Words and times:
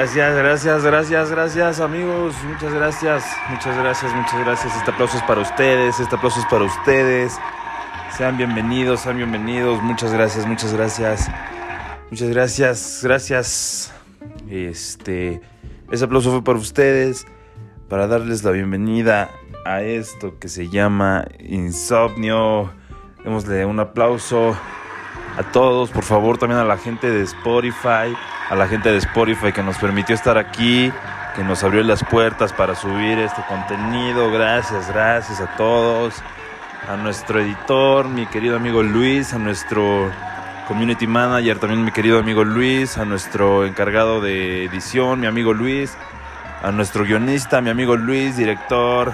Gracias, 0.00 0.34
gracias, 0.34 0.82
gracias, 0.82 1.30
gracias 1.30 1.80
amigos. 1.80 2.34
Muchas 2.44 2.72
gracias, 2.72 3.22
muchas 3.50 3.76
gracias, 3.76 4.14
muchas 4.14 4.40
gracias. 4.40 4.76
Este 4.78 4.90
aplauso 4.90 5.18
es 5.18 5.22
para 5.24 5.42
ustedes, 5.42 6.00
este 6.00 6.16
aplauso 6.16 6.40
es 6.40 6.46
para 6.46 6.64
ustedes. 6.64 7.38
Sean 8.16 8.38
bienvenidos, 8.38 9.00
sean 9.00 9.18
bienvenidos. 9.18 9.82
Muchas 9.82 10.10
gracias, 10.14 10.46
muchas 10.46 10.72
gracias. 10.72 11.30
Muchas 12.10 12.30
gracias, 12.30 13.00
gracias. 13.02 13.92
Este, 14.48 15.42
ese 15.90 16.04
aplauso 16.06 16.30
fue 16.30 16.42
para 16.42 16.58
ustedes, 16.58 17.26
para 17.90 18.06
darles 18.06 18.42
la 18.42 18.52
bienvenida 18.52 19.28
a 19.66 19.82
esto 19.82 20.38
que 20.38 20.48
se 20.48 20.70
llama 20.70 21.26
Insomnio. 21.40 22.72
Démosle 23.22 23.66
un 23.66 23.80
aplauso 23.80 24.56
a 25.36 25.42
todos, 25.52 25.90
por 25.90 26.04
favor, 26.04 26.38
también 26.38 26.58
a 26.58 26.64
la 26.64 26.78
gente 26.78 27.10
de 27.10 27.20
Spotify 27.20 28.16
a 28.50 28.56
la 28.56 28.66
gente 28.66 28.90
de 28.90 28.98
Spotify 28.98 29.52
que 29.52 29.62
nos 29.62 29.78
permitió 29.78 30.14
estar 30.14 30.36
aquí, 30.36 30.92
que 31.36 31.44
nos 31.44 31.62
abrió 31.62 31.84
las 31.84 32.02
puertas 32.02 32.52
para 32.52 32.74
subir 32.74 33.18
este 33.20 33.42
contenido. 33.48 34.30
Gracias, 34.32 34.88
gracias 34.88 35.40
a 35.40 35.56
todos. 35.56 36.20
A 36.88 36.96
nuestro 36.96 37.40
editor, 37.40 38.08
mi 38.08 38.26
querido 38.26 38.56
amigo 38.56 38.82
Luis, 38.82 39.32
a 39.34 39.38
nuestro 39.38 40.10
community 40.66 41.06
manager, 41.06 41.60
también 41.60 41.84
mi 41.84 41.92
querido 41.92 42.18
amigo 42.18 42.42
Luis, 42.42 42.98
a 42.98 43.04
nuestro 43.04 43.64
encargado 43.64 44.20
de 44.20 44.64
edición, 44.64 45.20
mi 45.20 45.28
amigo 45.28 45.52
Luis, 45.52 45.96
a 46.62 46.72
nuestro 46.72 47.04
guionista, 47.04 47.60
mi 47.60 47.70
amigo 47.70 47.96
Luis, 47.96 48.36
director. 48.36 49.12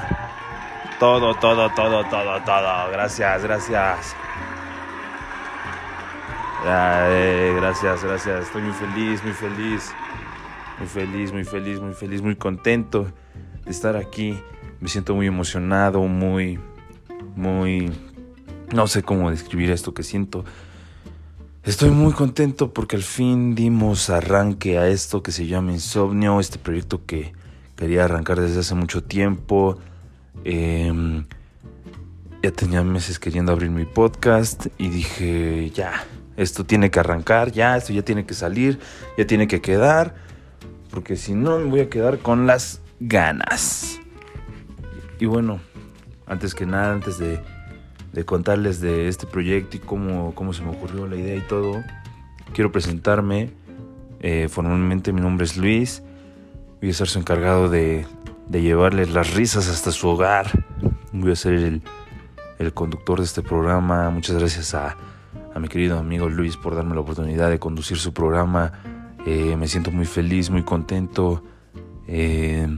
Todo, 0.98 1.34
todo, 1.34 1.68
todo, 1.74 2.04
todo, 2.04 2.40
todo. 2.40 2.90
Gracias, 2.90 3.42
gracias. 3.42 4.16
Gracias, 6.65 8.02
gracias. 8.02 8.46
Estoy 8.46 8.62
muy 8.62 8.73
feliz, 8.73 9.23
muy 9.23 9.32
feliz. 9.32 9.93
Muy 10.79 10.88
feliz, 10.88 11.32
muy 11.32 11.45
feliz, 11.45 11.80
muy 11.80 11.95
feliz, 11.95 12.23
muy 12.23 12.37
contento 12.37 13.07
de 13.65 13.71
estar 13.71 13.96
aquí. 13.96 14.38
Me 14.80 14.88
siento 14.88 15.15
muy 15.15 15.27
emocionado, 15.27 16.02
muy, 16.02 16.59
muy... 17.34 17.90
No 18.74 18.87
sé 18.87 19.02
cómo 19.02 19.30
describir 19.30 19.71
esto 19.71 19.95
que 19.95 20.02
siento. 20.02 20.45
Estoy 21.65 21.90
muy 21.90 22.12
contento 22.12 22.73
porque 22.73 22.96
al 22.96 23.02
fin 23.02 23.54
dimos 23.54 24.10
arranque 24.10 24.79
a 24.79 24.88
esto 24.88 25.23
que 25.23 25.32
se 25.32 25.46
llama 25.46 25.73
Insomnio, 25.73 26.40
este 26.40 26.59
proyecto 26.59 27.07
que 27.07 27.32
quería 27.74 28.04
arrancar 28.04 28.40
desde 28.40 28.60
hace 28.60 28.74
mucho 28.74 29.02
tiempo. 29.02 29.79
Em, 30.45 31.24
ya 32.43 32.52
tenía 32.52 32.82
meses 32.82 33.18
queriendo 33.18 33.51
abrir 33.51 33.71
mi 33.71 33.84
podcast 33.84 34.66
y 34.79 34.88
dije, 34.88 35.71
ya, 35.71 36.04
esto 36.37 36.65
tiene 36.65 36.90
que 36.90 37.01
arrancar 37.01 37.51
ya, 37.52 37.76
esto 37.76 37.92
ya 37.92 38.02
tiene 38.02 38.26
que 38.26 38.34
salir, 38.34 38.79
ya 39.16 39.26
tiene 39.26 39.48
que 39.48 39.60
quedar, 39.60 40.15
porque 40.90 41.16
si 41.16 41.34
no 41.34 41.59
me 41.59 41.65
voy 41.65 41.80
a 41.80 41.90
quedar 41.90 42.18
con 42.18 42.46
las 42.46 42.80
ganas. 43.01 44.01
Y 45.18 45.26
bueno, 45.26 45.60
antes 46.26 46.54
que 46.54 46.66
nada, 46.66 46.93
antes 46.93 47.18
de, 47.18 47.43
contarles 48.24 48.80
de 48.80 49.09
este 49.09 49.26
proyecto 49.26 49.76
y 49.76 49.80
cómo, 49.80 50.34
cómo, 50.34 50.52
se 50.52 50.62
me 50.62 50.70
ocurrió 50.70 51.06
la 51.06 51.16
idea 51.16 51.37
y 51.37 51.43
todo, 51.43 51.82
quiero 52.52 52.73
presentarme. 52.73 53.50
Eh, 54.21 54.48
formalmente 54.48 55.12
mi 55.12 55.21
nombre 55.21 55.45
es 55.45 55.56
Luis, 55.56 56.02
voy 56.80 56.90
a 56.90 56.95
ser 56.95 57.09
su 57.09 57.18
encargado 57.18 57.68
de, 57.68 58.06
llevarles 58.50 59.10
las 59.10 59.34
risas 59.34 59.68
hasta 59.68 59.90
su 59.90 60.09
hogar. 60.09 60.65
Voy 61.12 61.32
a 61.32 61.37
ser 61.37 61.80
el 62.59 62.73
conductor 62.74 63.18
de 63.18 63.24
este 63.24 63.43
programa. 63.43 64.09
Muchas 64.10 64.37
gracias 64.37 64.75
a 64.75 64.97
a 65.56 65.59
mi 65.59 65.69
querido 65.69 65.99
amigo 65.99 66.28
Luis 66.28 66.59
por 66.59 66.75
darme 66.75 66.94
la 66.94 67.00
oportunidad 67.00 67.49
de 67.49 67.59
conducir 67.59 67.97
su 67.97 68.12
programa. 68.12 68.72
Eh, 69.25 69.56
me 69.56 69.69
siento 69.69 69.91
muy 69.91 70.05
feliz, 70.05 70.50
muy 70.50 70.62
contento. 70.62 71.43
Eh, 72.06 72.69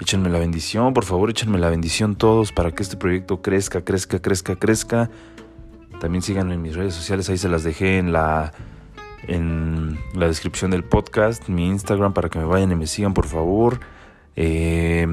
échenme 0.00 0.30
la 0.30 0.38
bendición, 0.38 0.94
por 0.94 1.04
favor, 1.04 1.28
échenme 1.28 1.58
la 1.58 1.70
bendición 1.70 2.14
todos 2.14 2.52
para 2.52 2.70
que 2.70 2.84
este 2.84 2.96
proyecto 2.96 3.42
crezca, 3.42 3.84
crezca, 3.84 4.22
crezca, 4.22 4.54
crezca. 4.54 5.10
También 5.98 6.22
síganme 6.22 6.54
en 6.54 6.62
mis 6.62 6.76
redes 6.76 6.94
sociales, 6.94 7.28
ahí 7.30 7.36
se 7.36 7.48
las 7.48 7.64
dejé 7.64 7.98
en 7.98 8.12
la, 8.12 8.52
en 9.26 9.98
la 10.14 10.28
descripción 10.28 10.70
del 10.70 10.84
podcast, 10.84 11.48
mi 11.48 11.66
Instagram, 11.66 12.12
para 12.12 12.28
que 12.28 12.38
me 12.38 12.44
vayan 12.44 12.70
y 12.70 12.76
me 12.76 12.86
sigan, 12.86 13.12
por 13.12 13.26
favor. 13.26 13.80
Eh, 14.36 15.04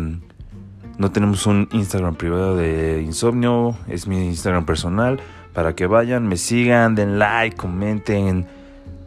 no 0.99 1.11
tenemos 1.11 1.47
un 1.47 1.67
Instagram 1.71 2.13
privado 2.13 2.55
de 2.57 3.01
insomnio, 3.01 3.75
es 3.87 4.05
mi 4.05 4.27
Instagram 4.27 4.67
personal 4.67 5.19
para 5.53 5.75
que 5.75 5.85
vayan, 5.85 6.27
me 6.27 6.37
sigan, 6.37 6.95
den 6.95 7.19
like, 7.19 7.55
comenten, 7.55 8.47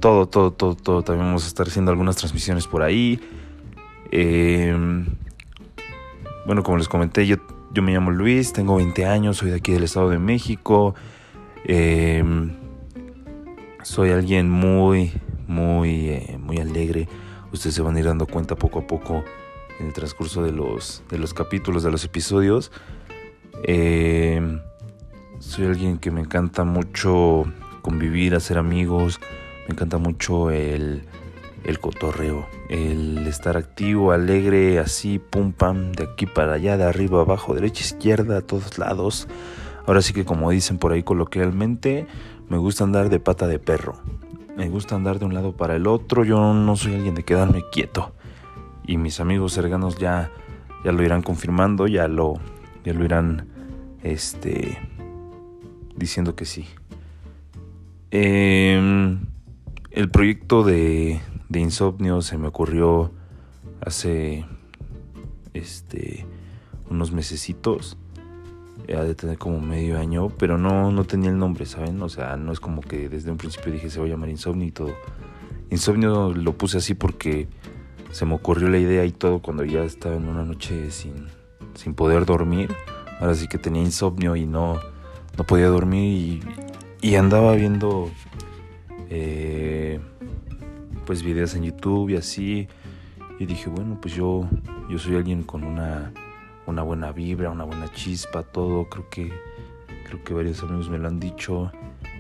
todo, 0.00 0.26
todo, 0.26 0.52
todo, 0.52 0.74
todo. 0.74 1.02
También 1.02 1.26
vamos 1.26 1.44
a 1.44 1.48
estar 1.48 1.66
haciendo 1.66 1.90
algunas 1.90 2.16
transmisiones 2.16 2.66
por 2.66 2.82
ahí. 2.82 3.20
Em, 4.10 5.06
bueno, 6.46 6.62
como 6.62 6.76
les 6.76 6.88
comenté, 6.88 7.26
yo, 7.26 7.36
yo 7.72 7.82
me 7.82 7.92
llamo 7.92 8.10
Luis, 8.10 8.52
tengo 8.52 8.76
20 8.76 9.06
años, 9.06 9.38
soy 9.38 9.50
de 9.50 9.56
aquí 9.56 9.72
del 9.72 9.84
Estado 9.84 10.10
de 10.10 10.18
México. 10.18 10.94
Em, 11.64 12.52
soy 13.82 14.10
alguien 14.10 14.50
muy, 14.50 15.12
muy, 15.46 16.10
eh, 16.10 16.38
muy 16.38 16.58
alegre. 16.58 17.08
Ustedes 17.52 17.74
se 17.74 17.82
van 17.82 17.96
a 17.96 18.00
ir 18.00 18.04
dando 18.04 18.26
cuenta 18.26 18.56
poco 18.56 18.80
a 18.80 18.86
poco 18.86 19.24
en 19.80 19.86
el 19.86 19.92
transcurso 19.92 20.42
de 20.42 20.52
los, 20.52 21.02
de 21.08 21.18
los 21.18 21.32
capítulos, 21.32 21.82
de 21.82 21.90
los 21.90 22.04
episodios. 22.04 22.70
Eh, 23.62 24.60
soy 25.44 25.66
alguien 25.66 25.98
que 25.98 26.10
me 26.10 26.20
encanta 26.20 26.64
mucho 26.64 27.44
convivir, 27.82 28.34
hacer 28.34 28.58
amigos, 28.58 29.20
me 29.68 29.74
encanta 29.74 29.98
mucho 29.98 30.50
el, 30.50 31.04
el 31.64 31.78
cotorreo, 31.80 32.48
el 32.70 33.26
estar 33.26 33.56
activo, 33.56 34.12
alegre, 34.12 34.78
así, 34.78 35.18
pum 35.18 35.52
pam, 35.52 35.92
de 35.92 36.04
aquí 36.04 36.26
para 36.26 36.54
allá, 36.54 36.76
de 36.76 36.84
arriba, 36.84 37.20
abajo, 37.20 37.54
derecha, 37.54 37.84
izquierda, 37.84 38.38
a 38.38 38.40
todos 38.40 38.78
lados. 38.78 39.28
Ahora 39.86 40.00
sí 40.00 40.12
que 40.14 40.24
como 40.24 40.50
dicen 40.50 40.78
por 40.78 40.92
ahí 40.92 41.02
coloquialmente, 41.02 42.06
me 42.48 42.56
gusta 42.56 42.84
andar 42.84 43.10
de 43.10 43.20
pata 43.20 43.46
de 43.46 43.58
perro. 43.58 43.98
Me 44.56 44.68
gusta 44.68 44.94
andar 44.94 45.18
de 45.18 45.26
un 45.26 45.34
lado 45.34 45.56
para 45.56 45.76
el 45.76 45.86
otro, 45.86 46.24
yo 46.24 46.54
no 46.54 46.76
soy 46.76 46.94
alguien 46.94 47.14
de 47.14 47.22
quedarme 47.22 47.62
quieto. 47.70 48.12
Y 48.86 48.96
mis 48.96 49.20
amigos 49.20 49.52
cercanos 49.52 49.98
ya, 49.98 50.30
ya 50.84 50.92
lo 50.92 51.02
irán 51.02 51.22
confirmando, 51.22 51.86
ya 51.86 52.08
lo, 52.08 52.34
ya 52.84 52.94
lo 52.94 53.04
irán 53.04 53.48
este, 54.02 54.78
diciendo 55.96 56.34
que 56.34 56.44
sí. 56.44 56.66
Em, 58.10 59.20
el 59.90 60.10
proyecto 60.10 60.62
de, 60.62 61.20
de, 61.48 61.60
Insomnio 61.60 62.22
se 62.22 62.38
me 62.38 62.48
ocurrió 62.48 63.12
hace 63.80 64.44
este 65.52 66.26
unos 66.90 67.12
mesecitos. 67.12 67.96
Ha 68.94 69.02
de 69.02 69.14
tener 69.14 69.38
como 69.38 69.60
medio 69.60 69.98
año, 69.98 70.28
pero 70.28 70.58
no, 70.58 70.92
no 70.92 71.04
tenía 71.04 71.30
el 71.30 71.38
nombre, 71.38 71.64
¿saben? 71.64 72.02
O 72.02 72.08
sea, 72.10 72.36
no 72.36 72.52
es 72.52 72.60
como 72.60 72.82
que 72.82 73.08
desde 73.08 73.30
un 73.30 73.38
principio 73.38 73.72
dije 73.72 73.88
se 73.88 73.98
va 73.98 74.04
a 74.04 74.08
llamar 74.08 74.28
Insomnio 74.28 74.68
y 74.68 74.72
todo. 74.72 74.94
Insomnio 75.70 76.34
lo 76.34 76.56
puse 76.58 76.78
así 76.78 76.94
porque 76.94 77.48
se 78.14 78.26
me 78.26 78.34
ocurrió 78.34 78.68
la 78.68 78.78
idea 78.78 79.04
y 79.04 79.10
todo 79.10 79.40
cuando 79.40 79.64
ya 79.64 79.82
estaba 79.82 80.14
en 80.14 80.28
una 80.28 80.44
noche 80.44 80.90
sin, 80.92 81.28
sin 81.74 81.94
poder 81.94 82.26
dormir. 82.26 82.72
Ahora 83.20 83.34
sí 83.34 83.48
que 83.48 83.58
tenía 83.58 83.82
insomnio 83.82 84.36
y 84.36 84.46
no, 84.46 84.78
no 85.36 85.44
podía 85.44 85.68
dormir 85.68 86.42
y, 87.00 87.16
andaba 87.16 87.54
viendo 87.54 88.10
eh, 89.10 90.00
pues 91.04 91.22
videos 91.22 91.54
en 91.54 91.64
YouTube 91.64 92.10
y 92.10 92.16
así. 92.16 92.68
Y 93.38 93.46
dije 93.46 93.68
bueno 93.68 93.98
pues 94.00 94.14
yo 94.14 94.48
yo 94.88 94.98
soy 94.98 95.16
alguien 95.16 95.42
con 95.42 95.64
una 95.64 96.12
una 96.66 96.82
buena 96.82 97.12
vibra 97.12 97.50
una 97.50 97.64
buena 97.64 97.92
chispa 97.92 98.42
todo 98.42 98.88
creo 98.88 99.10
que 99.10 99.32
creo 100.06 100.22
que 100.22 100.34
varios 100.34 100.62
amigos 100.62 100.88
me 100.88 100.98
lo 100.98 101.08
han 101.08 101.20
dicho. 101.20 101.72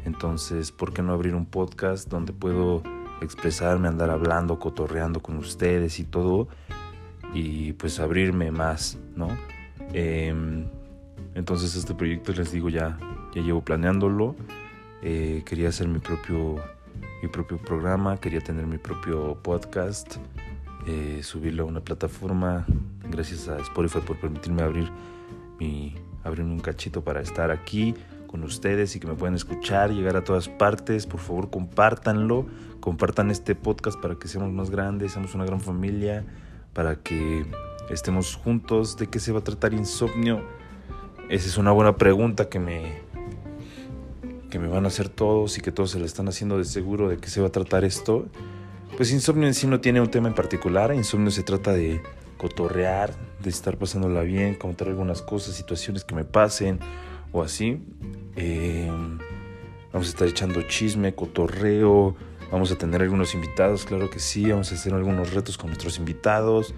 Entonces 0.04 0.72
por 0.72 0.92
qué 0.92 1.02
no 1.02 1.12
abrir 1.12 1.34
un 1.34 1.46
podcast 1.46 2.08
donde 2.08 2.32
puedo 2.32 2.82
expresarme 3.22 3.88
andar 3.88 4.10
hablando 4.10 4.58
cotorreando 4.58 5.20
con 5.20 5.38
ustedes 5.38 5.98
y 5.98 6.04
todo 6.04 6.48
y 7.32 7.72
pues 7.72 7.98
abrirme 8.00 8.50
más 8.50 8.98
no 9.16 9.28
em, 9.92 10.66
entonces 11.34 11.74
este 11.74 11.94
proyecto 11.94 12.32
les 12.32 12.52
digo 12.52 12.68
ya, 12.68 12.96
ya 13.34 13.42
llevo 13.42 13.62
planeándolo. 13.62 14.36
Eh, 15.02 15.42
quería 15.44 15.68
hacer 15.68 15.88
mi 15.88 15.98
propio, 15.98 16.56
mi 17.22 17.28
propio 17.28 17.58
programa, 17.58 18.18
quería 18.18 18.40
tener 18.40 18.66
mi 18.66 18.78
propio 18.78 19.36
podcast, 19.42 20.16
eh, 20.86 21.20
subirlo 21.22 21.64
a 21.64 21.66
una 21.66 21.80
plataforma. 21.80 22.64
Gracias 23.10 23.48
a 23.48 23.58
Spotify 23.58 24.00
por 24.00 24.18
permitirme 24.18 24.62
abrir 24.62 24.90
mi, 25.58 25.94
abrirme 26.22 26.52
un 26.52 26.60
cachito 26.60 27.02
para 27.02 27.20
estar 27.20 27.50
aquí 27.50 27.94
con 28.26 28.42
ustedes 28.44 28.96
y 28.96 29.00
que 29.00 29.06
me 29.06 29.14
puedan 29.14 29.34
escuchar, 29.34 29.90
llegar 29.90 30.16
a 30.16 30.24
todas 30.24 30.48
partes. 30.48 31.06
Por 31.06 31.20
favor, 31.20 31.50
compártanlo, 31.50 32.46
compartan 32.80 33.30
este 33.30 33.54
podcast 33.54 34.00
para 34.00 34.16
que 34.16 34.28
seamos 34.28 34.52
más 34.52 34.70
grandes, 34.70 35.12
seamos 35.12 35.34
una 35.34 35.44
gran 35.44 35.60
familia, 35.60 36.24
para 36.72 36.96
que 36.96 37.46
estemos 37.90 38.36
juntos. 38.36 38.96
¿De 38.96 39.08
qué 39.08 39.18
se 39.18 39.32
va 39.32 39.40
a 39.40 39.44
tratar 39.44 39.74
Insomnio? 39.74 40.42
Esa 41.28 41.48
es 41.48 41.58
una 41.58 41.72
buena 41.72 41.96
pregunta 41.96 42.48
que 42.48 42.58
me, 42.58 43.02
que 44.54 44.60
me 44.60 44.68
van 44.68 44.84
a 44.84 44.86
hacer 44.86 45.08
todos 45.08 45.58
y 45.58 45.60
que 45.60 45.72
todos 45.72 45.90
se 45.90 45.98
le 45.98 46.06
están 46.06 46.28
haciendo 46.28 46.58
de 46.58 46.64
seguro 46.64 47.08
de 47.08 47.16
qué 47.16 47.28
se 47.28 47.40
va 47.40 47.48
a 47.48 47.50
tratar 47.50 47.82
esto. 47.82 48.28
pues 48.96 49.10
Insomnio 49.10 49.48
en 49.48 49.54
sí 49.54 49.66
no 49.66 49.80
tiene 49.80 50.00
un 50.00 50.12
tema 50.12 50.28
en 50.28 50.34
particular. 50.36 50.94
Insomnio 50.94 51.32
se 51.32 51.42
trata 51.42 51.72
de 51.72 52.00
cotorrear, 52.36 53.12
de 53.42 53.50
estar 53.50 53.76
pasándola 53.76 54.20
bien, 54.22 54.54
contar 54.54 54.86
algunas 54.86 55.22
cosas, 55.22 55.56
situaciones 55.56 56.04
que 56.04 56.14
me 56.14 56.24
pasen 56.24 56.78
o 57.32 57.42
así. 57.42 57.82
Eh, 58.36 58.88
vamos 59.92 60.06
a 60.06 60.10
estar 60.10 60.28
echando 60.28 60.62
chisme, 60.62 61.16
cotorreo. 61.16 62.14
Vamos 62.52 62.70
a 62.70 62.76
tener 62.76 63.02
algunos 63.02 63.34
invitados, 63.34 63.84
claro 63.84 64.08
que 64.08 64.20
sí. 64.20 64.52
Vamos 64.52 64.70
a 64.70 64.76
hacer 64.76 64.94
algunos 64.94 65.34
retos 65.34 65.58
con 65.58 65.70
nuestros 65.70 65.98
invitados. 65.98 66.76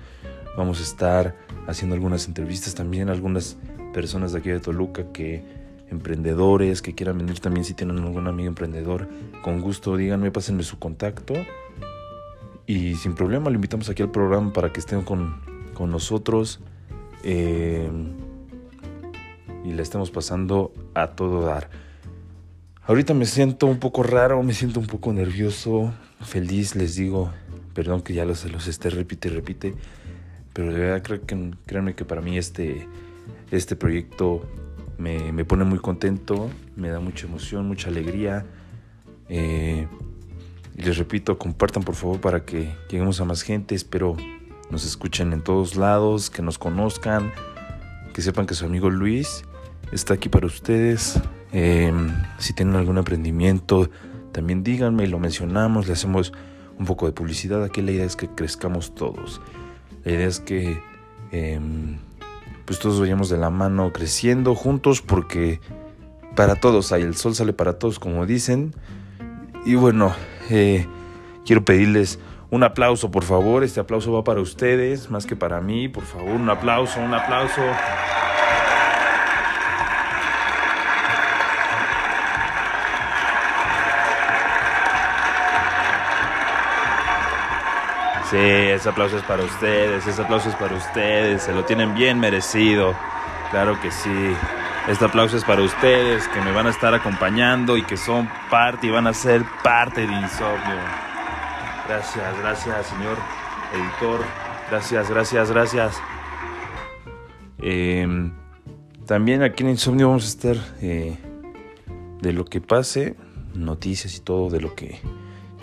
Vamos 0.56 0.80
a 0.80 0.82
estar 0.82 1.36
haciendo 1.66 1.94
algunas 1.94 2.26
entrevistas 2.26 2.74
también, 2.74 3.10
algunas 3.10 3.58
personas 3.92 4.32
de 4.32 4.38
aquí 4.38 4.48
de 4.48 4.60
Toluca 4.60 5.12
que 5.12 5.55
emprendedores 5.90 6.82
que 6.82 6.94
quieran 6.94 7.18
venir 7.18 7.40
también 7.40 7.64
si 7.64 7.74
tienen 7.74 7.98
algún 7.98 8.26
amigo 8.26 8.48
emprendedor, 8.48 9.08
con 9.42 9.60
gusto 9.60 9.96
díganme, 9.96 10.30
pásenme 10.30 10.62
su 10.62 10.78
contacto 10.78 11.34
y 12.66 12.94
sin 12.96 13.14
problema 13.14 13.50
lo 13.50 13.54
invitamos 13.54 13.88
aquí 13.88 14.02
al 14.02 14.10
programa 14.10 14.52
para 14.52 14.72
que 14.72 14.80
estén 14.80 15.02
con, 15.02 15.40
con 15.74 15.90
nosotros 15.90 16.60
eh, 17.22 17.88
y 19.64 19.72
le 19.72 19.82
estemos 19.82 20.10
pasando 20.10 20.72
a 20.94 21.08
todo 21.08 21.42
dar. 21.42 21.70
Ahorita 22.82 23.14
me 23.14 23.26
siento 23.26 23.66
un 23.66 23.78
poco 23.78 24.04
raro, 24.04 24.42
me 24.42 24.54
siento 24.54 24.78
un 24.78 24.86
poco 24.86 25.12
nervioso, 25.12 25.92
feliz, 26.20 26.76
les 26.76 26.94
digo, 26.94 27.32
perdón 27.74 28.02
que 28.02 28.14
ya 28.14 28.24
los, 28.24 28.44
los 28.50 28.68
esté 28.68 28.90
repite 28.90 29.28
y 29.28 29.32
repite, 29.32 29.74
pero 30.52 30.72
de 30.72 30.78
verdad 30.78 31.02
creo 31.02 31.26
que, 31.26 31.50
créanme 31.66 31.94
que 31.94 32.04
para 32.04 32.20
mí 32.20 32.38
este, 32.38 32.86
este 33.50 33.74
proyecto 33.74 34.42
me, 34.98 35.32
me 35.32 35.44
pone 35.44 35.64
muy 35.64 35.78
contento, 35.78 36.50
me 36.76 36.88
da 36.88 37.00
mucha 37.00 37.26
emoción, 37.26 37.66
mucha 37.66 37.88
alegría. 37.88 38.46
Eh, 39.28 39.86
y 40.76 40.82
les 40.82 40.98
repito, 40.98 41.38
compartan 41.38 41.82
por 41.82 41.94
favor 41.94 42.20
para 42.20 42.44
que 42.44 42.74
lleguemos 42.90 43.20
a 43.20 43.24
más 43.24 43.42
gente. 43.42 43.74
Espero 43.74 44.16
nos 44.70 44.84
escuchen 44.84 45.32
en 45.32 45.42
todos 45.42 45.76
lados, 45.76 46.30
que 46.30 46.42
nos 46.42 46.58
conozcan, 46.58 47.32
que 48.12 48.22
sepan 48.22 48.46
que 48.46 48.54
su 48.54 48.64
amigo 48.64 48.90
Luis 48.90 49.44
está 49.92 50.14
aquí 50.14 50.28
para 50.28 50.46
ustedes. 50.46 51.20
Em, 51.52 52.12
si 52.38 52.52
tienen 52.52 52.74
algún 52.74 52.98
emprendimiento, 52.98 53.88
también 54.32 54.64
díganme 54.64 55.06
lo 55.06 55.18
mencionamos, 55.18 55.86
le 55.86 55.92
hacemos 55.92 56.32
un 56.78 56.86
poco 56.86 57.06
de 57.06 57.12
publicidad. 57.12 57.62
Aquí 57.62 57.80
la 57.80 57.92
idea 57.92 58.04
es 58.04 58.16
que 58.16 58.28
crezcamos 58.28 58.94
todos. 58.94 59.40
La 60.04 60.12
idea 60.12 60.26
es 60.26 60.40
que 60.40 60.80
em, 61.30 61.98
pues 62.66 62.78
todos 62.78 63.00
vayamos 63.00 63.30
de 63.30 63.38
la 63.38 63.48
mano 63.48 63.92
creciendo 63.92 64.54
juntos 64.54 65.00
porque 65.00 65.60
para 66.34 66.56
todos 66.56 66.92
hay, 66.92 67.02
el 67.02 67.16
sol 67.16 67.34
sale 67.34 67.52
para 67.52 67.78
todos 67.78 67.98
como 67.98 68.26
dicen. 68.26 68.74
Y 69.64 69.74
bueno, 69.76 70.14
eh, 70.50 70.86
quiero 71.44 71.64
pedirles 71.64 72.18
un 72.50 72.62
aplauso, 72.62 73.10
por 73.10 73.24
favor. 73.24 73.64
Este 73.64 73.80
aplauso 73.80 74.12
va 74.12 74.24
para 74.24 74.40
ustedes, 74.40 75.10
más 75.10 75.26
que 75.26 75.36
para 75.36 75.60
mí. 75.60 75.88
Por 75.88 76.04
favor, 76.04 76.30
un 76.30 76.50
aplauso, 76.50 77.00
un 77.00 77.14
aplauso. 77.14 77.62
Sí, 88.30 88.36
ese 88.36 88.88
aplauso 88.88 89.16
es 89.16 89.22
para 89.22 89.44
ustedes, 89.44 90.06
ese 90.06 90.22
aplauso 90.22 90.48
es 90.48 90.56
para 90.56 90.74
ustedes, 90.74 91.42
se 91.42 91.52
lo 91.52 91.64
tienen 91.64 91.94
bien 91.94 92.18
merecido. 92.18 92.94
Claro 93.50 93.80
que 93.80 93.90
sí. 93.90 94.34
Este 94.88 95.04
aplauso 95.04 95.36
es 95.36 95.44
para 95.44 95.62
ustedes 95.62 96.26
que 96.28 96.40
me 96.40 96.52
van 96.52 96.66
a 96.66 96.70
estar 96.70 96.92
acompañando 96.94 97.76
y 97.76 97.82
que 97.82 97.96
son 97.96 98.28
parte 98.50 98.88
y 98.88 98.90
van 98.90 99.06
a 99.06 99.12
ser 99.12 99.44
parte 99.62 100.06
de 100.06 100.12
Insomnio. 100.12 100.76
Gracias, 101.88 102.38
gracias, 102.40 102.86
señor 102.86 103.16
editor. 103.72 104.20
Gracias, 104.70 105.10
gracias, 105.10 105.50
gracias. 105.50 106.02
Em, 107.58 108.32
también 109.06 109.42
aquí 109.42 109.62
en 109.62 109.70
Insomnio 109.70 110.08
vamos 110.08 110.24
a 110.24 110.28
estar 110.28 110.56
eh, 110.80 111.16
de 112.20 112.32
lo 112.32 112.44
que 112.44 112.60
pase, 112.60 113.16
noticias 113.54 114.16
y 114.16 114.20
todo 114.20 114.50
de 114.50 114.60
lo 114.60 114.74
que 114.74 115.00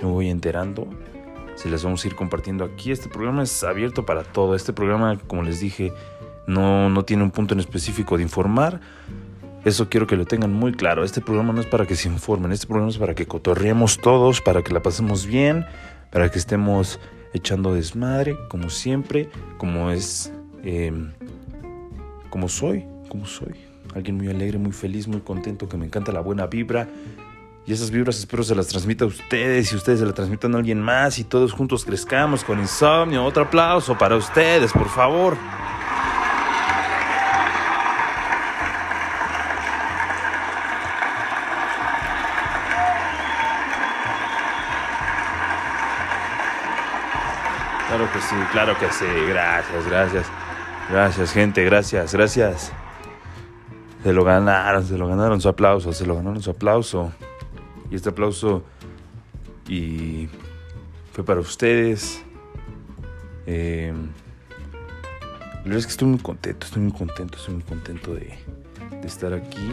yo 0.01 0.07
voy 0.09 0.29
enterando. 0.29 0.87
Se 1.63 1.69
las 1.69 1.81
vamos 1.81 2.03
a 2.03 2.07
ir 2.09 2.15
compartiendo 2.15 2.65
aquí. 2.65 2.91
Este 2.91 3.07
programa 3.07 3.41
es 3.41 3.63
abierto 3.63 4.05
para 4.05 4.23
todo. 4.23 4.53
Este 4.53 4.73
programa, 4.73 5.17
como 5.27 5.43
les 5.43 5.61
dije, 5.61 5.93
no, 6.45 6.89
no 6.89 7.05
tiene 7.05 7.23
un 7.23 7.31
punto 7.31 7.53
en 7.53 7.61
específico 7.61 8.17
de 8.17 8.23
informar. 8.23 8.81
Eso 9.63 9.87
quiero 9.87 10.05
que 10.05 10.17
lo 10.17 10.25
tengan 10.25 10.51
muy 10.51 10.73
claro. 10.73 11.05
Este 11.05 11.21
programa 11.21 11.53
no 11.53 11.61
es 11.61 11.67
para 11.67 11.85
que 11.85 11.95
se 11.95 12.09
informen, 12.09 12.51
este 12.51 12.67
programa 12.67 12.89
es 12.91 12.97
para 12.97 13.15
que 13.15 13.27
cotorreemos 13.27 13.97
todos, 13.99 14.41
para 14.41 14.61
que 14.61 14.73
la 14.73 14.81
pasemos 14.81 15.25
bien, 15.25 15.65
para 16.11 16.29
que 16.29 16.37
estemos 16.37 16.99
echando 17.33 17.73
desmadre, 17.73 18.35
como 18.49 18.69
siempre, 18.69 19.29
como 19.57 19.89
es, 19.89 20.33
em, 20.65 21.13
como 22.29 22.49
soy, 22.49 22.83
como 23.07 23.25
soy. 23.25 23.53
Alguien 23.95 24.17
muy 24.17 24.27
alegre, 24.27 24.57
muy 24.57 24.73
feliz, 24.73 25.07
muy 25.07 25.21
contento, 25.21 25.69
que 25.69 25.77
me 25.77 25.85
encanta 25.85 26.11
la 26.11 26.19
buena 26.19 26.45
vibra. 26.45 26.89
Y 27.65 27.71
esas 27.71 27.91
vibras 27.91 28.19
espero 28.19 28.43
se 28.43 28.55
las 28.55 28.67
transmita 28.67 29.05
a 29.05 29.07
ustedes 29.07 29.71
y 29.71 29.77
ustedes 29.77 29.99
se 29.99 30.05
las 30.05 30.13
transmitan 30.13 30.53
a 30.53 30.57
alguien 30.57 30.81
más 30.81 31.17
y 31.17 31.23
todos 31.23 31.53
juntos 31.53 31.85
crezcamos 31.85 32.43
con 32.43 32.59
insomnio. 32.59 33.23
Otro 33.23 33.43
aplauso 33.43 33.97
para 33.97 34.17
ustedes, 34.17 34.73
por 34.73 34.89
favor. 34.89 35.37
Claro 47.87 48.11
que 48.11 48.21
sí, 48.21 48.35
claro 48.51 48.77
que 48.77 48.89
sí. 48.89 49.05
Gracias, 49.29 49.87
gracias. 49.87 50.25
Gracias, 50.89 51.31
gente, 51.31 51.63
gracias, 51.63 52.13
gracias. 52.13 52.73
Se 54.03 54.11
lo 54.11 54.25
ganaron, 54.25 54.85
se 54.85 54.97
lo 54.97 55.07
ganaron 55.07 55.39
su 55.39 55.47
aplauso, 55.47 55.93
se 55.93 56.05
lo 56.05 56.15
ganaron 56.15 56.41
su 56.41 56.51
aplauso. 56.51 57.13
Y 57.93 57.95
este 57.95 58.09
aplauso 58.09 58.63
y 59.69 60.27
fue 61.11 61.23
para 61.23 61.39
ustedes. 61.39 62.23
Eh, 63.45 63.93
la 65.53 65.61
verdad 65.61 65.77
es 65.77 65.85
que 65.85 65.91
estoy 65.91 66.07
muy 66.07 66.19
contento, 66.19 66.65
estoy 66.65 66.81
muy 66.81 66.91
contento, 66.91 67.37
estoy 67.37 67.53
muy 67.53 67.63
contento 67.63 68.15
de, 68.15 68.33
de 68.99 69.07
estar 69.07 69.31
aquí 69.31 69.71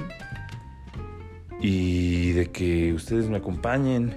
y 1.61 2.33
de 2.33 2.51
que 2.51 2.93
ustedes 2.93 3.29
me 3.29 3.39
acompañen. 3.39 4.15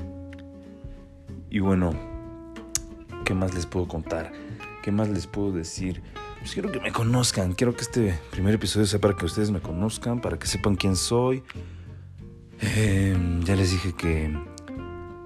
Y 1.49 1.59
bueno, 1.59 1.93
¿Qué 3.23 3.33
más 3.33 3.53
les 3.53 3.65
puedo 3.65 3.87
contar? 3.87 4.33
¿Qué 4.81 4.91
más 4.91 5.07
les 5.07 5.27
puedo 5.27 5.53
decir? 5.53 6.01
Pues 6.39 6.51
quiero 6.51 6.71
que 6.71 6.81
me 6.81 6.91
conozcan. 6.91 7.53
Quiero 7.53 7.73
que 7.73 7.81
este 7.81 8.19
primer 8.31 8.53
episodio 8.53 8.85
sea 8.85 8.99
para 8.99 9.15
que 9.15 9.25
ustedes 9.25 9.49
me 9.49 9.61
conozcan, 9.61 10.19
para 10.19 10.37
que 10.37 10.45
sepan 10.45 10.75
quién 10.75 10.97
soy. 10.97 11.41
Em, 12.63 13.43
ya 13.43 13.55
les 13.55 13.71
dije 13.71 13.93
que. 13.93 14.31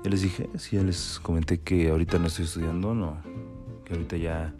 Ya 0.03 0.09
les 0.09 0.21
dije, 0.21 0.49
sí, 0.57 0.77
ya 0.77 0.83
les 0.83 1.19
comenté 1.21 1.59
que 1.59 1.89
ahorita 1.89 2.17
no 2.17 2.27
estoy 2.27 2.45
estudiando, 2.45 2.93
no. 2.93 3.17
Que 3.85 3.93
ahorita 3.93 4.17
ya 4.17 4.53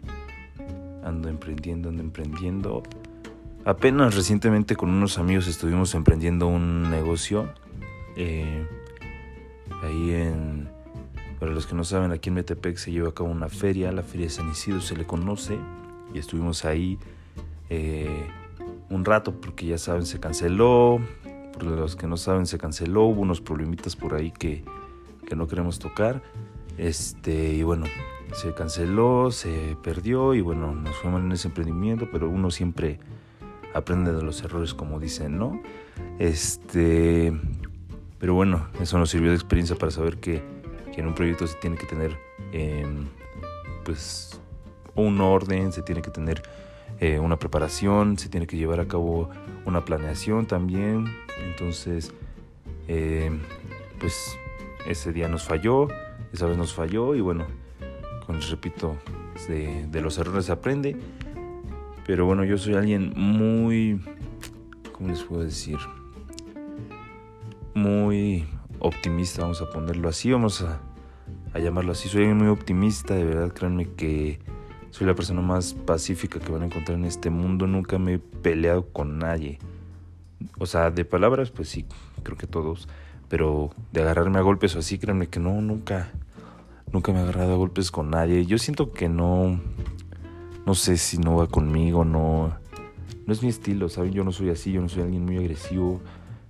ando 1.02 1.28
emprendiendo, 1.28 1.88
ando 1.88 2.02
emprendiendo. 2.02 2.82
Apenas 3.64 4.14
recientemente 4.14 4.76
con 4.76 4.90
unos 4.90 5.18
amigos 5.18 5.48
estuvimos 5.48 5.94
emprendiendo 5.94 6.46
un 6.46 6.90
negocio. 6.90 7.52
Eh, 8.16 8.66
ahí 9.82 10.10
en 10.12 10.68
para 11.38 11.52
los 11.52 11.66
que 11.66 11.74
no 11.74 11.84
saben, 11.84 12.10
aquí 12.10 12.30
en 12.30 12.34
Metepec 12.34 12.76
se 12.76 12.90
lleva 12.90 13.10
a 13.10 13.14
cabo 13.14 13.30
una 13.30 13.48
feria, 13.48 13.92
la 13.92 14.02
Feria 14.02 14.26
de 14.26 14.30
San 14.30 14.50
Isidro 14.50 14.80
se 14.80 14.96
le 14.96 15.06
conoce, 15.06 15.56
y 16.12 16.18
estuvimos 16.18 16.64
ahí 16.64 16.98
eh, 17.70 18.26
un 18.90 19.04
rato 19.04 19.40
porque 19.40 19.66
ya 19.66 19.78
saben, 19.78 20.04
se 20.04 20.18
canceló, 20.18 21.00
los 21.62 21.96
que 21.96 22.06
no 22.06 22.16
saben, 22.16 22.46
se 22.46 22.58
canceló, 22.58 23.04
hubo 23.04 23.22
unos 23.22 23.40
problemitas 23.40 23.96
por 23.96 24.14
ahí 24.14 24.30
que, 24.30 24.64
que 25.26 25.36
no 25.36 25.46
queremos 25.46 25.78
tocar, 25.78 26.22
este, 26.76 27.54
y 27.54 27.62
bueno, 27.62 27.86
se 28.32 28.52
canceló, 28.54 29.30
se 29.30 29.76
perdió, 29.82 30.34
y 30.34 30.40
bueno, 30.40 30.74
nos 30.74 30.96
fuimos 30.96 31.20
en 31.22 31.32
ese 31.32 31.48
emprendimiento, 31.48 32.08
pero 32.10 32.28
uno 32.28 32.50
siempre 32.50 32.98
aprende 33.74 34.12
de 34.12 34.22
los 34.22 34.42
errores, 34.42 34.74
como 34.74 35.00
dicen, 35.00 35.38
¿no? 35.38 35.60
Este, 36.18 37.32
pero 38.18 38.34
bueno, 38.34 38.68
eso 38.80 38.98
nos 38.98 39.10
sirvió 39.10 39.30
de 39.30 39.36
experiencia 39.36 39.76
para 39.76 39.90
saber 39.90 40.18
que 40.18 40.42
en 40.98 41.06
un 41.06 41.14
proyecto 41.14 41.46
se 41.46 41.56
tiene 41.58 41.76
que 41.76 41.86
tener 41.86 42.18
em, 42.52 43.06
pues 43.84 44.40
un 44.94 45.20
orden, 45.20 45.72
se 45.72 45.82
tiene 45.82 46.02
que 46.02 46.10
tener 46.10 46.42
eh, 47.00 47.18
una 47.18 47.38
preparación, 47.38 48.18
se 48.18 48.28
tiene 48.28 48.46
que 48.46 48.56
llevar 48.56 48.80
a 48.80 48.88
cabo 48.88 49.30
una 49.64 49.84
planeación 49.84 50.46
también. 50.46 51.06
Entonces, 51.44 52.12
em, 52.86 53.40
pues 54.00 54.36
ese 54.86 55.12
día 55.12 55.28
nos 55.28 55.44
falló, 55.44 55.88
esa 56.32 56.46
vez 56.46 56.56
nos 56.56 56.74
falló 56.74 57.14
y 57.14 57.20
bueno, 57.20 57.46
como 58.26 58.38
repito, 58.40 58.96
de, 59.48 59.86
de 59.86 60.00
los 60.00 60.18
errores 60.18 60.46
se 60.46 60.52
aprende. 60.52 60.96
Pero 62.06 62.26
bueno, 62.26 62.44
yo 62.44 62.56
soy 62.58 62.74
alguien 62.74 63.12
muy, 63.16 64.00
¿cómo 64.92 65.10
les 65.10 65.22
puedo 65.22 65.42
decir? 65.42 65.78
Muy 67.74 68.46
optimista, 68.80 69.42
vamos 69.42 69.60
a 69.60 69.68
ponerlo 69.70 70.08
así, 70.08 70.32
vamos 70.32 70.62
a 70.62 70.80
a 71.52 71.58
llamarlo 71.58 71.92
así. 71.92 72.08
Soy 72.08 72.26
muy 72.34 72.48
optimista, 72.48 73.14
de 73.14 73.24
verdad, 73.24 73.52
créanme 73.52 73.90
que 73.94 74.38
soy 74.90 75.06
la 75.06 75.14
persona 75.14 75.40
más 75.40 75.74
pacífica 75.74 76.40
que 76.40 76.50
van 76.50 76.62
a 76.62 76.66
encontrar 76.66 76.98
en 76.98 77.04
este 77.04 77.30
mundo. 77.30 77.66
Nunca 77.66 77.98
me 77.98 78.14
he 78.14 78.18
peleado 78.18 78.86
con 78.86 79.18
nadie. 79.18 79.58
O 80.58 80.66
sea, 80.66 80.90
de 80.90 81.04
palabras, 81.04 81.50
pues 81.50 81.68
sí, 81.68 81.84
creo 82.22 82.36
que 82.36 82.46
todos. 82.46 82.88
Pero 83.28 83.70
de 83.92 84.02
agarrarme 84.02 84.38
a 84.38 84.42
golpes 84.42 84.74
o 84.76 84.78
así, 84.78 84.98
créanme 84.98 85.28
que 85.28 85.40
no, 85.40 85.60
nunca. 85.60 86.10
Nunca 86.92 87.12
me 87.12 87.18
he 87.18 87.22
agarrado 87.22 87.54
a 87.54 87.56
golpes 87.56 87.90
con 87.90 88.10
nadie. 88.10 88.46
Yo 88.46 88.58
siento 88.58 88.92
que 88.92 89.08
no. 89.08 89.60
No 90.64 90.74
sé 90.74 90.96
si 90.96 91.18
no 91.18 91.36
va 91.36 91.46
conmigo, 91.46 92.04
no. 92.04 92.56
No 93.26 93.32
es 93.32 93.42
mi 93.42 93.48
estilo, 93.50 93.88
¿saben? 93.88 94.12
Yo 94.12 94.24
no 94.24 94.32
soy 94.32 94.50
así, 94.50 94.72
yo 94.72 94.80
no 94.80 94.88
soy 94.88 95.02
alguien 95.02 95.24
muy 95.24 95.36
agresivo. 95.36 96.00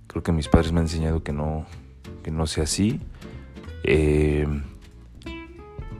Creo 0.07 0.23
que 0.23 0.31
mis 0.31 0.47
padres 0.47 0.71
me 0.71 0.79
han 0.79 0.85
enseñado 0.85 1.23
que 1.23 1.33
no, 1.33 1.65
que 2.23 2.31
no 2.31 2.47
sea 2.47 2.63
así. 2.63 3.01
Eh, 3.83 4.47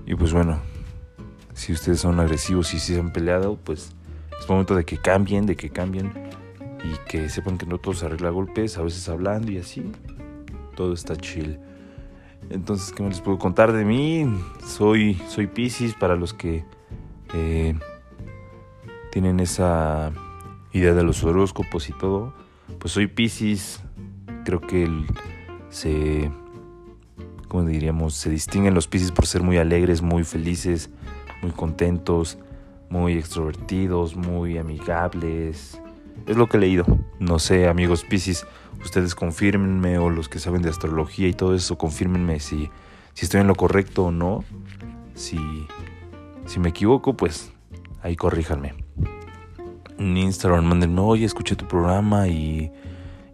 y 0.05 0.15
pues 0.15 0.34
bueno, 0.34 0.60
si 1.60 1.74
ustedes 1.74 2.00
son 2.00 2.22
agresivos 2.22 2.74
y 2.74 2.80
si 2.80 2.94
se 2.94 3.00
han 3.01 3.12
peleado, 3.12 3.58
pues 3.62 3.92
es 4.39 4.48
momento 4.48 4.75
de 4.75 4.86
que 4.86 4.98
cambien, 4.98 5.46
de 5.46 5.58
que 5.58 5.70
cambien 5.70 6.13
y 6.86 7.10
que 7.10 7.28
sepan 7.28 7.58
que 7.58 7.66
no 7.66 7.80
todo 7.80 7.94
se 7.94 8.06
arregla 8.06 8.30
golpes, 8.30 8.78
a 8.78 8.82
veces 8.82 9.10
hablando 9.10 9.51
y 9.51 9.58
así. 9.58 9.92
Todo 10.78 10.94
está 10.94 11.18
chill. 11.18 11.60
Entonces, 12.50 12.94
¿qué 12.94 13.04
me 13.04 13.10
les 13.10 13.20
puedo 13.20 13.38
contar 13.38 13.74
de 13.74 13.84
mí? 13.84 14.25
Soy, 14.66 15.22
soy 15.28 15.48
Pisces 15.48 15.96
para 15.96 16.16
los 16.16 16.34
que 16.34 16.63
eh, 17.34 17.78
tienen 19.12 19.42
esa 19.42 20.13
idea 20.72 20.94
de 20.94 21.04
los 21.04 21.25
horóscopos 21.25 21.89
y 21.89 21.94
todo. 21.94 22.34
Pues 22.80 22.94
soy 22.94 23.08
Pisces. 23.08 23.84
Creo 24.46 24.62
que 24.62 24.89
se 25.70 26.32
como 27.50 27.66
diríamos, 27.66 28.13
se 28.13 28.30
distinguen 28.30 28.75
los 28.75 28.88
Pisces 28.88 29.12
por 29.12 29.25
ser 29.25 29.42
muy 29.42 29.58
alegres, 29.58 30.01
muy 30.01 30.24
felices, 30.24 30.89
muy 31.41 31.51
contentos, 31.51 32.38
muy 32.89 33.13
extrovertidos, 33.13 34.15
muy 34.15 34.58
amigables. 34.58 35.81
Es 36.25 36.38
lo 36.38 36.48
que 36.48 36.58
he 36.58 36.60
leído. 36.60 36.86
No 37.19 37.39
sé, 37.39 37.67
amigos 37.67 38.03
Pisces, 38.03 38.46
ustedes 38.84 39.15
confirmenme 39.15 39.98
o 39.98 40.10
los 40.10 40.29
que 40.29 40.39
saben 40.39 40.62
de 40.62 40.69
astrología 40.69 41.27
y 41.27 41.34
todo 41.34 41.55
eso, 41.55 41.77
confirmenme 41.77 42.39
si, 42.39 42.69
si 43.13 43.25
estoy 43.25 43.41
en 43.41 43.48
lo 43.48 43.55
correcto 43.55 44.05
o 44.05 44.12
no. 44.12 44.43
Si, 45.15 45.38
si 46.46 46.60
me 46.60 46.69
equivoco, 46.69 47.15
pues 47.15 47.51
ahí 48.01 48.15
corríjanme. 48.15 48.74
En 49.98 50.15
Instagram 50.15 50.65
mándenme, 50.65 51.01
oye, 51.01 51.25
escuché 51.25 51.55
tu 51.55 51.67
programa 51.67 52.27
y 52.27 52.72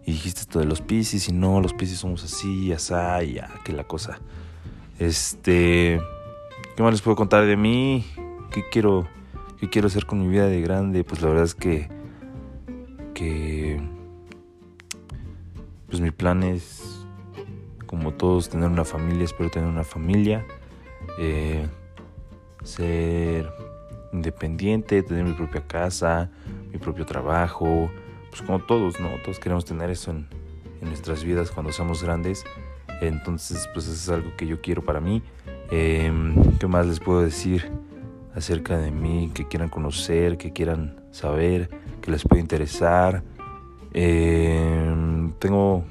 y 0.06 0.12
dijiste 0.12 0.42
esto 0.42 0.60
de 0.60 0.66
los 0.66 0.80
Pisces 0.80 1.28
y 1.28 1.32
no, 1.32 1.60
los 1.60 1.74
Pisces 1.74 1.98
somos 1.98 2.22
así, 2.22 2.72
asá, 2.72 3.22
y 3.24 3.34
ya, 3.34 3.50
que 3.64 3.72
la 3.72 3.82
cosa. 3.84 4.20
Este, 5.00 6.00
¿qué 6.76 6.82
más 6.82 6.92
les 6.92 7.00
puedo 7.00 7.16
contar 7.16 7.46
de 7.46 7.56
mí? 7.56 8.04
¿Qué 8.50 8.62
quiero, 8.70 9.08
qué 9.58 9.70
quiero 9.70 9.88
hacer 9.88 10.04
con 10.04 10.20
mi 10.20 10.28
vida 10.28 10.46
de 10.46 10.60
grande? 10.60 11.04
Pues 11.04 11.22
la 11.22 11.28
verdad 11.28 11.44
es 11.44 11.54
que, 11.54 11.88
pues 15.86 16.00
mi 16.00 16.10
plan 16.10 16.42
es, 16.42 17.06
como 17.86 18.12
todos, 18.12 18.50
tener 18.50 18.68
una 18.68 18.84
familia, 18.84 19.24
espero 19.24 19.50
tener 19.50 19.68
una 19.68 19.84
familia, 19.84 20.46
eh, 21.18 21.66
ser 22.62 23.50
independiente, 24.12 25.02
tener 25.02 25.24
mi 25.24 25.32
propia 25.32 25.66
casa, 25.66 26.30
mi 26.70 26.78
propio 26.78 27.06
trabajo, 27.06 27.90
pues, 28.28 28.42
como 28.42 28.58
todos, 28.58 29.00
¿no? 29.00 29.08
Todos 29.24 29.38
queremos 29.38 29.64
tener 29.64 29.88
eso 29.88 30.10
en, 30.10 30.28
nuestras 30.82 31.24
vidas 31.24 31.50
cuando 31.50 31.72
somos 31.72 32.02
grandes. 32.04 32.44
Entonces, 33.00 33.68
pues 33.72 33.86
eso 33.86 33.94
es 33.94 34.08
algo 34.08 34.36
que 34.36 34.46
yo 34.46 34.60
quiero 34.60 34.84
para 34.84 35.00
mí. 35.00 35.22
Em, 35.70 36.56
¿Qué 36.58 36.66
más 36.66 36.86
les 36.86 37.00
puedo 37.00 37.22
decir 37.22 37.70
acerca 38.34 38.78
de 38.78 38.90
mí? 38.90 39.30
Que 39.34 39.46
quieran 39.48 39.68
conocer, 39.68 40.38
que 40.38 40.52
quieran 40.52 41.00
saber, 41.10 41.70
que 42.00 42.10
les 42.10 42.22
pueda 42.22 42.40
interesar. 42.40 43.22
Em, 43.92 45.32
tengo, 45.38 45.84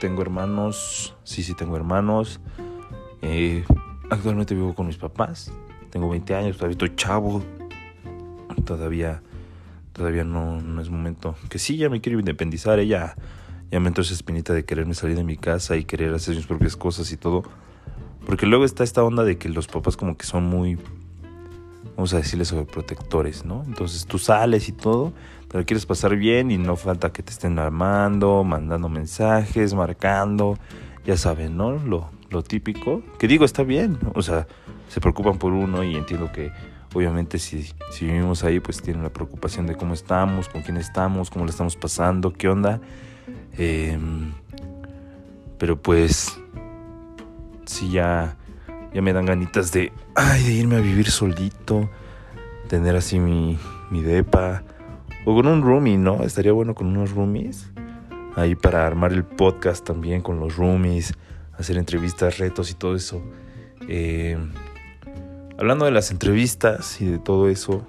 tengo 0.00 0.22
hermanos, 0.22 1.16
sí, 1.24 1.42
sí, 1.42 1.54
tengo 1.54 1.76
hermanos. 1.76 2.40
Eh, 3.22 3.64
actualmente 4.10 4.54
vivo 4.54 4.74
con 4.74 4.86
mis 4.86 4.96
papás. 4.96 5.52
Tengo 5.90 6.08
20 6.08 6.34
años, 6.34 6.56
todavía 6.56 6.72
estoy 6.72 6.94
chavo. 6.94 7.42
Todavía 8.64 9.22
todavía 9.92 10.24
no, 10.24 10.60
no, 10.60 10.80
es 10.80 10.88
momento. 10.88 11.36
Que 11.48 11.58
sí, 11.58 11.76
ya 11.76 11.88
me 11.88 12.00
quiero 12.00 12.18
independizar, 12.18 12.78
ella 12.78 13.16
ya 13.70 13.80
me 13.80 13.88
entró 13.88 14.02
esa 14.02 14.14
espinita 14.14 14.52
de 14.52 14.64
quererme 14.64 14.94
salir 14.94 15.16
de 15.16 15.24
mi 15.24 15.36
casa 15.36 15.76
y 15.76 15.84
querer 15.84 16.14
hacer 16.14 16.34
mis 16.34 16.46
propias 16.46 16.76
cosas 16.76 17.12
y 17.12 17.16
todo. 17.16 17.42
Porque 18.26 18.46
luego 18.46 18.64
está 18.64 18.84
esta 18.84 19.02
onda 19.02 19.24
de 19.24 19.38
que 19.38 19.48
los 19.48 19.66
papás 19.66 19.96
como 19.96 20.16
que 20.16 20.26
son 20.26 20.44
muy, 20.44 20.78
vamos 21.96 22.14
a 22.14 22.18
decirles, 22.18 22.48
sobreprotectores, 22.48 23.44
¿no? 23.44 23.64
Entonces 23.66 24.06
tú 24.06 24.18
sales 24.18 24.68
y 24.68 24.72
todo, 24.72 25.12
pero 25.48 25.64
quieres 25.64 25.86
pasar 25.86 26.16
bien 26.16 26.50
y 26.50 26.58
no 26.58 26.76
falta 26.76 27.12
que 27.12 27.22
te 27.22 27.32
estén 27.32 27.58
armando, 27.58 28.44
mandando 28.44 28.88
mensajes, 28.88 29.74
marcando, 29.74 30.58
ya 31.04 31.16
saben, 31.16 31.56
¿no? 31.56 31.72
Lo, 31.72 32.10
lo 32.30 32.42
típico. 32.42 33.02
Que 33.18 33.26
digo, 33.26 33.44
está 33.44 33.62
bien, 33.62 33.98
o 34.14 34.22
sea, 34.22 34.46
se 34.88 35.00
preocupan 35.00 35.38
por 35.38 35.52
uno 35.52 35.82
y 35.82 35.96
entiendo 35.96 36.30
que 36.32 36.52
Obviamente 36.92 37.38
si, 37.38 37.62
si 37.92 38.06
vivimos 38.06 38.42
ahí, 38.42 38.58
pues 38.58 38.82
tienen 38.82 39.04
la 39.04 39.12
preocupación 39.12 39.66
de 39.66 39.76
cómo 39.76 39.94
estamos, 39.94 40.48
con 40.48 40.62
quién 40.62 40.76
estamos, 40.76 41.30
cómo 41.30 41.44
le 41.44 41.52
estamos 41.52 41.76
pasando, 41.76 42.32
qué 42.32 42.48
onda. 42.48 42.80
Em, 43.56 44.32
pero 45.56 45.80
pues 45.80 46.39
si 47.70 47.90
ya, 47.90 48.36
ya 48.92 49.02
me 49.02 49.12
dan 49.12 49.26
ganitas 49.26 49.72
de, 49.72 49.92
ay, 50.14 50.42
de 50.44 50.52
irme 50.52 50.76
a 50.76 50.80
vivir 50.80 51.10
solito, 51.10 51.88
tener 52.68 52.96
así 52.96 53.18
mi, 53.18 53.58
mi 53.90 54.02
depa. 54.02 54.62
O 55.24 55.34
con 55.34 55.46
un 55.46 55.62
roomie, 55.62 55.98
¿no? 55.98 56.22
Estaría 56.22 56.52
bueno 56.52 56.74
con 56.74 56.86
unos 56.86 57.12
roomies. 57.12 57.70
Ahí 58.36 58.54
para 58.54 58.86
armar 58.86 59.12
el 59.12 59.24
podcast 59.24 59.84
también 59.84 60.22
con 60.22 60.40
los 60.40 60.56
roomies, 60.56 61.14
hacer 61.58 61.76
entrevistas, 61.76 62.38
retos 62.38 62.70
y 62.70 62.74
todo 62.74 62.94
eso. 62.94 63.22
Eh, 63.88 64.38
Hablando 65.60 65.84
de 65.84 65.90
las 65.90 66.10
entrevistas 66.10 67.02
y 67.02 67.04
de 67.04 67.18
todo 67.18 67.50
eso, 67.50 67.86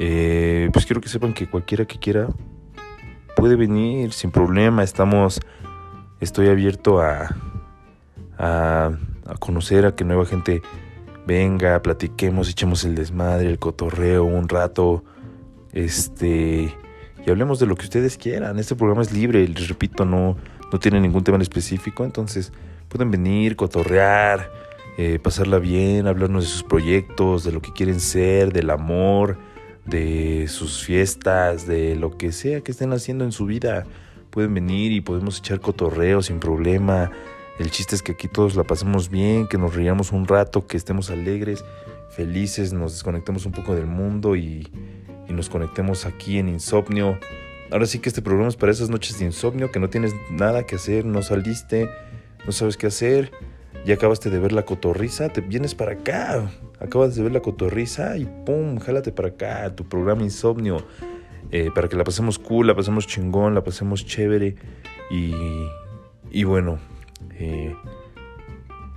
eh, 0.00 0.70
pues 0.72 0.86
quiero 0.86 1.00
que 1.00 1.08
sepan 1.08 1.34
que 1.34 1.48
cualquiera 1.48 1.84
que 1.84 2.00
quiera 2.00 2.26
puede 3.36 3.54
venir 3.54 4.12
sin 4.12 4.32
problema. 4.32 4.82
Estamos, 4.82 5.38
estoy 6.18 6.48
abierto 6.48 7.00
a, 7.00 7.28
a, 8.38 8.92
conocer, 9.40 9.86
a 9.86 9.94
que 9.94 10.04
nueva 10.04 10.26
gente 10.26 10.62
venga, 11.26 11.80
platiquemos, 11.82 12.48
echemos 12.48 12.84
el 12.84 12.94
desmadre, 12.94 13.48
el 13.48 13.58
cotorreo 13.58 14.24
un 14.24 14.48
rato, 14.48 15.04
este, 15.72 16.74
y 17.26 17.30
hablemos 17.30 17.58
de 17.58 17.66
lo 17.66 17.74
que 17.74 17.84
ustedes 17.84 18.16
quieran. 18.16 18.58
Este 18.58 18.76
programa 18.76 19.02
es 19.02 19.12
libre, 19.12 19.46
les 19.46 19.68
repito, 19.68 20.04
no, 20.04 20.36
no 20.72 20.78
tiene 20.78 21.00
ningún 21.00 21.24
tema 21.24 21.36
en 21.36 21.42
específico, 21.42 22.04
entonces 22.04 22.52
pueden 22.88 23.10
venir, 23.10 23.56
cotorrear 23.56 24.50
eh, 24.98 25.18
pasarla 25.18 25.58
bien, 25.58 26.06
hablarnos 26.06 26.44
de 26.44 26.50
sus 26.50 26.62
proyectos, 26.62 27.44
de 27.44 27.52
lo 27.52 27.60
que 27.60 27.70
quieren 27.70 28.00
ser, 28.00 28.50
del 28.50 28.70
amor, 28.70 29.36
de 29.84 30.48
sus 30.48 30.82
fiestas, 30.82 31.66
de 31.66 31.96
lo 31.96 32.16
que 32.16 32.32
sea 32.32 32.62
que 32.62 32.72
estén 32.72 32.94
haciendo 32.94 33.24
en 33.24 33.32
su 33.32 33.44
vida. 33.44 33.84
Pueden 34.30 34.54
venir 34.54 34.92
y 34.92 35.02
podemos 35.02 35.38
echar 35.38 35.60
cotorreo 35.60 36.22
sin 36.22 36.40
problema. 36.40 37.10
El 37.58 37.70
chiste 37.70 37.94
es 37.94 38.02
que 38.02 38.12
aquí 38.12 38.28
todos 38.28 38.54
la 38.54 38.64
pasemos 38.64 39.08
bien, 39.08 39.46
que 39.46 39.58
nos 39.58 39.74
riamos 39.74 40.12
un 40.12 40.26
rato, 40.26 40.66
que 40.66 40.76
estemos 40.76 41.10
alegres, 41.10 41.64
felices, 42.10 42.72
nos 42.72 42.92
desconectemos 42.92 43.46
un 43.46 43.52
poco 43.52 43.74
del 43.74 43.86
mundo 43.86 44.36
y, 44.36 44.68
y 45.28 45.32
nos 45.32 45.48
conectemos 45.48 46.04
aquí 46.04 46.38
en 46.38 46.48
Insomnio. 46.48 47.18
Ahora 47.70 47.86
sí 47.86 47.98
que 47.98 48.08
este 48.08 48.22
programa 48.22 48.48
es 48.48 48.56
para 48.56 48.72
esas 48.72 48.90
noches 48.90 49.18
de 49.18 49.24
insomnio, 49.24 49.72
que 49.72 49.80
no 49.80 49.90
tienes 49.90 50.14
nada 50.30 50.64
que 50.64 50.76
hacer, 50.76 51.04
no 51.04 51.20
saliste, 51.22 51.90
no 52.44 52.52
sabes 52.52 52.76
qué 52.76 52.86
hacer 52.86 53.32
ya 53.86 53.94
acabaste 53.94 54.30
de 54.30 54.40
ver 54.40 54.50
la 54.50 54.64
cotorriza, 54.64 55.28
te 55.28 55.40
vienes 55.40 55.76
para 55.76 55.92
acá. 55.92 56.50
Acabas 56.80 57.14
de 57.14 57.22
ver 57.22 57.30
la 57.30 57.40
cotorriza 57.40 58.16
y 58.18 58.24
pum, 58.44 58.78
jálate 58.78 59.12
para 59.12 59.28
acá, 59.28 59.76
tu 59.76 59.88
programa 59.88 60.24
Insomnio. 60.24 60.78
Eh, 61.52 61.70
para 61.72 61.88
que 61.88 61.94
la 61.94 62.02
pasemos 62.02 62.40
cool, 62.40 62.66
la 62.66 62.74
pasemos 62.74 63.06
chingón, 63.06 63.54
la 63.54 63.62
pasemos 63.62 64.04
chévere. 64.04 64.56
Y, 65.08 65.32
y 66.32 66.42
bueno, 66.42 66.80
eh, 67.38 67.74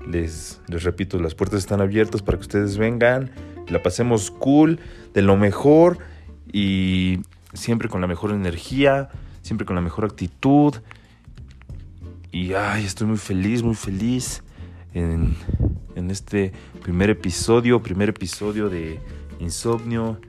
les, 0.08 0.62
repito, 0.68 1.20
las 1.20 1.36
puertas 1.36 1.60
están 1.60 1.82
abiertas 1.82 2.22
para 2.22 2.38
que 2.38 2.42
ustedes 2.42 2.78
vengan, 2.78 3.32
la 3.68 3.82
pasemos 3.84 4.32
cool, 4.32 4.80
de 5.14 5.22
lo 5.22 5.38
mejor 5.38 6.00
y 6.52 7.20
siempre 7.54 7.90
con 7.90 8.02
la 8.02 8.08
mejor 8.08 8.32
energía, 8.32 9.10
siempre 9.42 9.66
con 9.66 9.76
la 9.76 9.82
mejor 9.82 10.06
actitud. 10.06 10.76
Y 12.32 12.54
ay, 12.54 12.86
estoy 12.86 13.08
muy 13.08 13.18
feliz, 13.18 13.64
muy 13.64 13.76
feliz 13.76 14.44
en, 14.94 15.36
este 16.10 16.54
primer 16.82 17.10
episodio, 17.10 17.82
primer 17.82 18.10
episodio 18.10 18.70
de 18.70 19.00
Insomnio. 19.40 20.20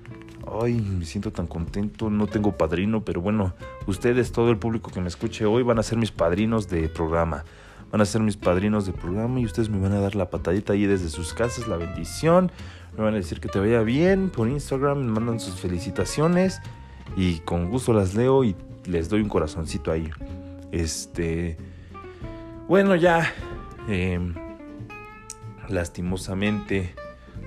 Ay, 0.60 0.74
me 0.74 1.04
siento 1.04 1.30
tan 1.30 1.46
contento, 1.46 2.10
no 2.10 2.26
tengo 2.26 2.56
padrino, 2.56 3.04
pero 3.04 3.20
bueno, 3.20 3.54
ustedes, 3.86 4.32
todo 4.32 4.50
el 4.50 4.58
público 4.58 4.90
que 4.90 5.00
me 5.00 5.08
escuche 5.08 5.44
hoy 5.44 5.62
van 5.62 5.78
a 5.78 5.82
ser 5.82 5.96
mis 5.96 6.10
padrinos 6.10 6.68
de 6.68 6.88
programa. 6.88 7.44
Van 7.90 8.00
a 8.00 8.04
ser 8.04 8.20
mis 8.20 8.36
padrinos 8.36 8.86
de 8.86 8.92
programa 8.92 9.40
y 9.40 9.44
ustedes 9.44 9.68
me 9.68 9.78
van 9.78 9.92
a 9.92 10.00
dar 10.00 10.14
la 10.14 10.30
patadita 10.30 10.72
ahí 10.72 10.86
desde 10.86 11.08
sus 11.08 11.34
casas, 11.34 11.66
la 11.66 11.76
bendición. 11.76 12.52
Me 12.96 13.04
van 13.04 13.14
a 13.14 13.16
decir 13.16 13.40
que 13.40 13.48
te 13.48 13.58
vaya 13.58 13.82
bien 13.82 14.30
por 14.30 14.48
Instagram, 14.48 14.98
me 14.98 15.12
mandan 15.12 15.40
sus 15.40 15.54
felicitaciones 15.60 16.60
y 17.16 17.38
con 17.40 17.68
gusto 17.70 17.92
las 17.92 18.14
leo 18.14 18.44
y 18.44 18.54
les 18.84 19.08
doy 19.08 19.22
un 19.22 19.28
corazoncito 19.28 19.90
ahí. 19.90 20.08
Este, 20.70 21.56
bueno, 22.68 22.94
ya, 22.94 23.32
em, 23.88 24.34
lastimosamente, 25.68 26.94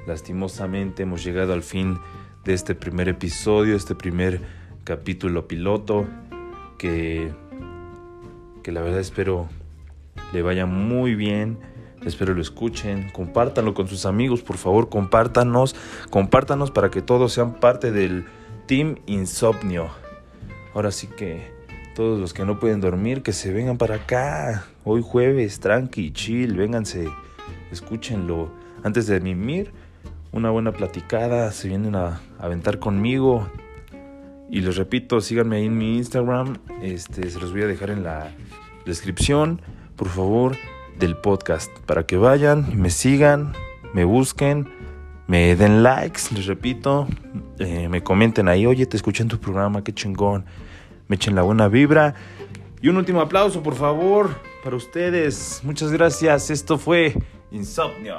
lastimosamente 0.07 1.03
hemos 1.03 1.23
llegado 1.23 1.53
al 1.53 1.63
fin 1.63 1.97
de 2.43 2.53
este 2.53 2.75
primer 2.75 3.07
episodio, 3.07 3.75
este 3.75 3.95
primer 3.95 4.41
capítulo 4.83 5.47
piloto, 5.47 6.05
que, 6.77 7.31
que 8.61 8.71
la 8.73 8.81
verdad 8.81 8.99
espero 8.99 9.47
le 10.33 10.41
vaya 10.41 10.65
muy 10.65 11.15
bien. 11.15 11.59
Espero 12.05 12.33
lo 12.33 12.41
escuchen, 12.41 13.09
compártanlo 13.11 13.73
con 13.73 13.87
sus 13.87 14.05
amigos, 14.05 14.41
por 14.41 14.57
favor, 14.57 14.89
compártanos, 14.89 15.73
compártanos 16.09 16.71
para 16.71 16.91
que 16.91 17.01
todos 17.01 17.31
sean 17.31 17.53
parte 17.53 17.93
del 17.93 18.25
Team 18.65 18.97
Insomnio. 19.05 19.89
Ahora 20.73 20.91
sí 20.91 21.07
que 21.07 21.53
todos 21.95 22.19
los 22.19 22.33
que 22.33 22.43
no 22.43 22.59
pueden 22.59 22.81
dormir, 22.81 23.21
que 23.21 23.31
se 23.31 23.53
vengan 23.53 23.77
para 23.77 23.95
acá. 23.95 24.65
Hoy 24.83 25.01
jueves, 25.01 25.59
tranqui, 25.59 26.11
chill, 26.11 26.57
vénganse, 26.57 27.07
escúchenlo. 27.71 28.51
Antes 28.83 29.07
de 29.07 29.21
mimir, 29.21 29.71
una 30.33 30.49
buena 30.49 30.73
platicada, 30.73 31.51
se 31.51 31.69
vienen 31.69 31.95
a 31.95 32.19
aventar 32.39 32.79
conmigo. 32.79 33.47
Y 34.49 34.59
les 34.61 34.75
repito, 34.75 35.21
síganme 35.21 35.57
ahí 35.57 35.67
en 35.67 35.77
mi 35.77 35.97
Instagram, 35.97 36.57
este, 36.81 37.29
se 37.29 37.39
los 37.39 37.53
voy 37.53 37.61
a 37.61 37.67
dejar 37.67 37.91
en 37.91 38.03
la 38.03 38.31
descripción, 38.85 39.61
por 39.95 40.09
favor, 40.09 40.55
del 40.99 41.15
podcast, 41.17 41.71
para 41.85 42.05
que 42.05 42.17
vayan, 42.17 42.79
me 42.79 42.89
sigan, 42.89 43.53
me 43.93 44.03
busquen, 44.05 44.69
me 45.27 45.55
den 45.55 45.83
likes, 45.83 46.33
les 46.33 46.45
repito, 46.45 47.07
eh, 47.59 47.87
me 47.89 48.03
comenten 48.03 48.47
ahí, 48.47 48.65
oye, 48.65 48.85
te 48.85 48.97
escuché 48.97 49.23
en 49.23 49.29
tu 49.29 49.39
programa, 49.39 49.83
qué 49.83 49.93
chingón, 49.93 50.45
me 51.07 51.15
echen 51.15 51.35
la 51.35 51.41
buena 51.41 51.67
vibra. 51.67 52.15
Y 52.81 52.89
un 52.89 52.97
último 52.97 53.21
aplauso, 53.21 53.63
por 53.63 53.75
favor, 53.75 54.29
para 54.63 54.75
ustedes. 54.75 55.61
Muchas 55.63 55.91
gracias. 55.91 56.49
Esto 56.49 56.77
fue 56.77 57.13
Insomnio. 57.51 58.17